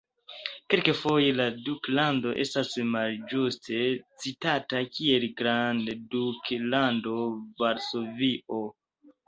[0.73, 3.83] Kelkfoje la duklando estas malĝuste
[4.25, 7.17] citata kiel "grandduklando
[7.63, 8.67] Varsovio".